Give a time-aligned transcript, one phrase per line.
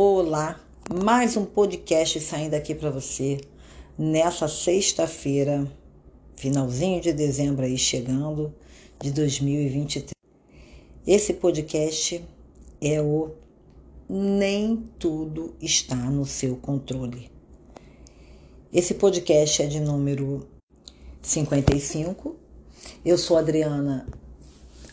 [0.00, 0.60] Olá,
[0.94, 3.40] mais um podcast saindo aqui para você
[3.98, 5.66] nessa sexta-feira,
[6.36, 8.54] finalzinho de dezembro aí chegando
[9.00, 10.12] de 2023.
[11.04, 12.24] Esse podcast
[12.80, 13.32] é o
[14.08, 17.28] Nem Tudo Está no Seu Controle.
[18.72, 20.46] Esse podcast é de número
[21.20, 22.36] 55.
[23.04, 24.06] Eu sou Adriana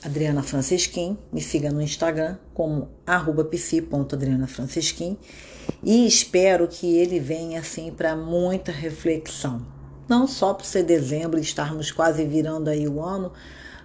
[0.06, 1.18] Adriana Francisquim.
[1.34, 2.88] Me siga no Instagram como
[3.50, 5.18] psi.adrianafrancisquim
[5.84, 9.66] e espero que ele venha assim para muita reflexão.
[10.08, 13.34] Não só por ser dezembro e estarmos quase virando aí o ano,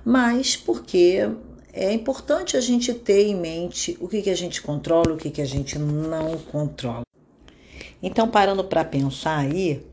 [0.05, 1.27] mas porque
[1.73, 5.31] é importante a gente ter em mente o que, que a gente controla, o que,
[5.31, 7.07] que a gente não controla.
[8.03, 9.87] Então, parando para pensar aí,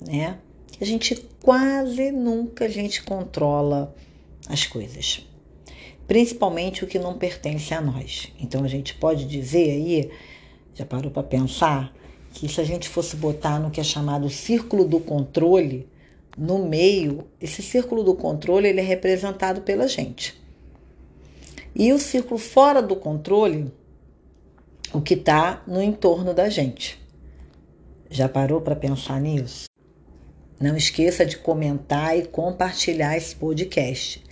[0.00, 0.38] né,
[0.80, 3.92] a gente quase nunca a gente controla
[4.48, 5.26] as coisas
[6.06, 8.32] principalmente o que não pertence a nós.
[8.38, 10.10] Então a gente pode dizer aí,
[10.74, 11.94] já parou para pensar,
[12.32, 15.88] que se a gente fosse botar no que é chamado círculo do controle,
[16.36, 20.34] no meio, esse círculo do controle ele é representado pela gente.
[21.74, 23.72] E o círculo fora do controle,
[24.92, 27.00] o que está no entorno da gente.
[28.10, 29.68] Já parou para pensar nisso?
[30.60, 34.23] Não esqueça de comentar e compartilhar esse podcast.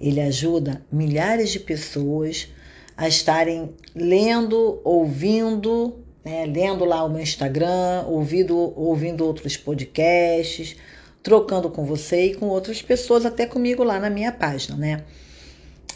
[0.00, 2.48] Ele ajuda milhares de pessoas
[2.96, 10.76] a estarem lendo, ouvindo, né, lendo lá o meu Instagram, ouvindo, ouvindo outros podcasts,
[11.22, 15.04] trocando com você e com outras pessoas, até comigo lá na minha página, né?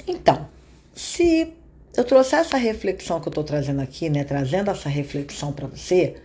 [0.06, 0.48] Então,
[0.94, 1.52] se
[1.96, 6.16] eu trouxer essa reflexão que eu estou trazendo aqui, né, trazendo essa reflexão para você,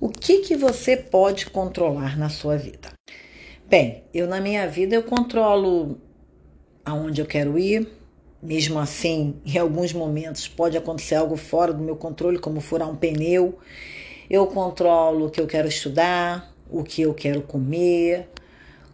[0.00, 2.92] o que que você pode controlar na sua vida?
[3.68, 6.00] Bem, eu na minha vida eu controlo
[6.86, 7.88] aonde eu quero ir.
[8.40, 12.94] Mesmo assim, em alguns momentos pode acontecer algo fora do meu controle, como furar um
[12.94, 13.58] pneu.
[14.30, 18.28] Eu controlo o que eu quero estudar, o que eu quero comer,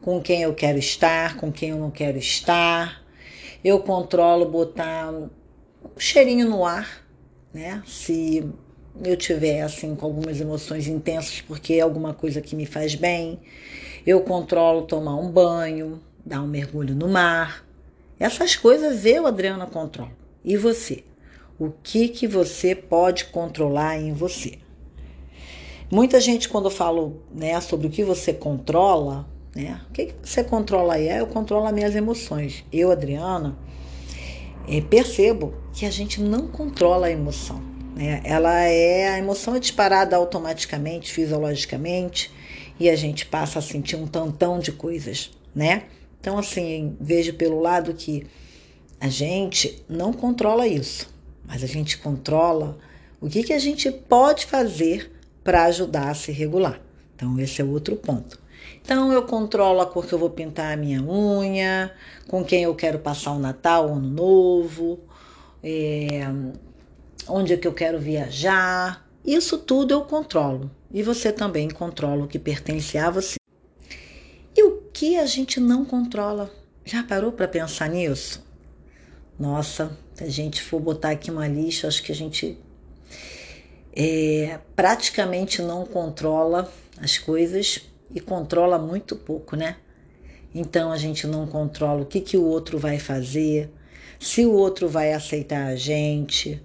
[0.01, 3.03] com quem eu quero estar, com quem eu não quero estar.
[3.63, 5.29] Eu controlo botar um
[5.99, 7.07] cheirinho no ar,
[7.53, 7.83] né?
[7.87, 8.49] Se
[9.05, 13.39] eu tiver assim com algumas emoções intensas porque é alguma coisa que me faz bem.
[14.07, 17.65] Eu controlo tomar um banho, dar um mergulho no mar.
[18.23, 20.13] Essas coisas eu, Adriana, controlo.
[20.45, 21.03] E você?
[21.59, 24.61] O que que você pode controlar em você?
[25.91, 29.81] Muita gente quando eu falo, né, sobre o que você controla, né?
[29.89, 31.09] O que, que você controla aí?
[31.09, 32.65] É, eu controlo as minhas emoções.
[32.73, 33.59] Eu, Adriana,
[34.69, 37.61] é, percebo que a gente não controla a emoção.
[37.97, 38.21] Né?
[38.23, 42.31] Ela é a emoção é disparada automaticamente, fisiologicamente,
[42.79, 45.87] e a gente passa a sentir um tantão de coisas, né?
[46.23, 48.25] Então, assim, vejo pelo lado que
[49.01, 51.13] a gente não controla isso,
[51.45, 52.79] mas a gente controla
[53.21, 55.11] o que, que a gente pode fazer
[55.43, 56.81] para ajudar a se regular.
[57.17, 58.41] Então, esse é outro ponto.
[58.85, 61.93] Então, eu controlo a cor que eu vou pintar a minha unha,
[62.29, 65.01] com quem eu quero passar o Natal, o Ano Novo,
[65.61, 66.21] é,
[67.27, 69.05] onde é que eu quero viajar.
[69.27, 70.71] Isso tudo eu controlo.
[70.93, 73.42] E você também controla o que pertence a você
[74.93, 76.51] que a gente não controla.
[76.85, 78.45] Já parou para pensar nisso?
[79.39, 82.59] Nossa, se a gente for botar aqui uma lista, acho que a gente
[83.95, 87.81] é, praticamente não controla as coisas
[88.15, 89.77] e controla muito pouco, né?
[90.55, 93.71] Então a gente não controla o que, que o outro vai fazer,
[94.21, 96.63] se o outro vai aceitar a gente,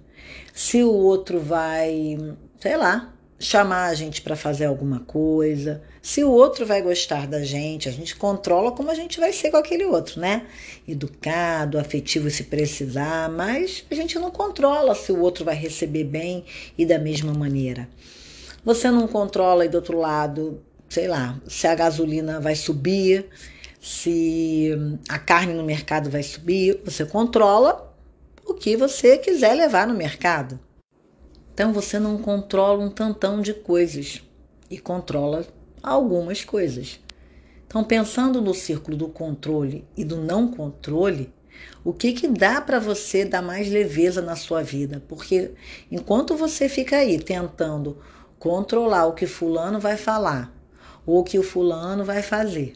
[0.52, 2.16] se o outro vai,
[2.60, 7.44] sei lá, chamar a gente para fazer alguma coisa, se o outro vai gostar da
[7.44, 10.46] gente, a gente controla como a gente vai ser com aquele outro, né?
[10.86, 16.44] Educado, afetivo se precisar, mas a gente não controla se o outro vai receber bem
[16.76, 17.88] e da mesma maneira.
[18.64, 23.26] Você não controla e do outro lado, sei lá, se a gasolina vai subir,
[23.80, 24.72] se
[25.08, 27.94] a carne no mercado vai subir, você controla
[28.44, 30.58] o que você quiser levar no mercado.
[31.58, 34.22] Então você não controla um tantão de coisas
[34.70, 35.44] e controla
[35.82, 37.00] algumas coisas.
[37.66, 41.34] Então, pensando no círculo do controle e do não controle,
[41.82, 45.02] o que, que dá para você dar mais leveza na sua vida?
[45.08, 45.50] Porque
[45.90, 47.98] enquanto você fica aí tentando
[48.38, 50.54] controlar o que fulano vai falar,
[51.04, 52.74] ou o que o fulano vai fazer,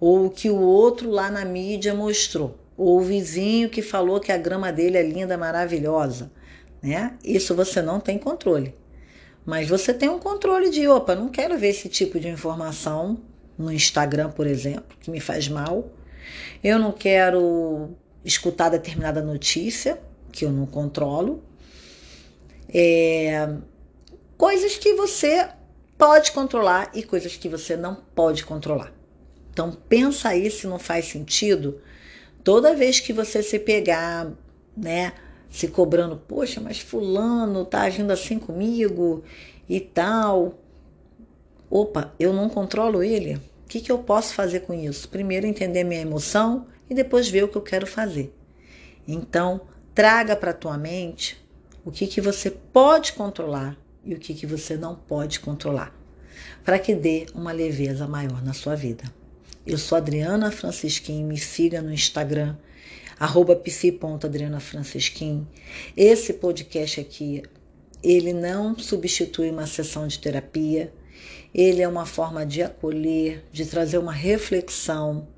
[0.00, 4.32] ou o que o outro lá na mídia mostrou, ou o vizinho que falou que
[4.32, 6.32] a grama dele é linda, maravilhosa,
[6.82, 7.16] né?
[7.24, 8.74] Isso você não tem controle.
[9.44, 13.20] Mas você tem um controle de, opa, não quero ver esse tipo de informação
[13.58, 15.90] no Instagram, por exemplo, que me faz mal.
[16.62, 17.90] Eu não quero
[18.24, 19.98] escutar determinada notícia
[20.30, 21.42] que eu não controlo.
[22.72, 23.48] É,
[24.36, 25.48] coisas que você
[25.98, 28.92] pode controlar e coisas que você não pode controlar.
[29.52, 31.80] Então pensa aí se não faz sentido.
[32.42, 34.32] Toda vez que você se pegar,
[34.76, 35.12] né,
[35.52, 39.22] se cobrando, poxa, mas fulano tá agindo assim comigo
[39.68, 40.58] e tal.
[41.68, 43.34] Opa, eu não controlo ele.
[43.34, 45.08] O que, que eu posso fazer com isso?
[45.10, 48.34] Primeiro entender minha emoção e depois ver o que eu quero fazer.
[49.06, 49.60] Então,
[49.94, 51.38] traga para tua mente
[51.84, 55.94] o que, que você pode controlar e o que, que você não pode controlar,
[56.64, 59.04] para que dê uma leveza maior na sua vida.
[59.66, 62.56] Eu sou Adriana Francisquim, me siga no Instagram,
[63.18, 65.46] arroba psi.adrianafrancisquim.
[65.96, 67.42] Esse podcast aqui,
[68.02, 70.92] ele não substitui uma sessão de terapia,
[71.54, 75.28] ele é uma forma de acolher, de trazer uma reflexão,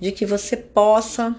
[0.00, 1.36] de que você possa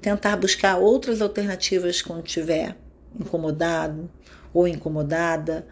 [0.00, 2.76] tentar buscar outras alternativas quando estiver
[3.18, 4.10] incomodado
[4.52, 5.66] ou incomodada.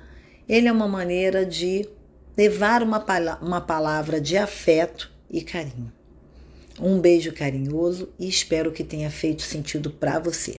[0.49, 1.89] Ele é uma maneira de
[2.37, 3.05] levar uma,
[3.41, 5.93] uma palavra de afeto e carinho.
[6.83, 10.49] Um beijo carinhoso e espero que tenha feito sentido para você.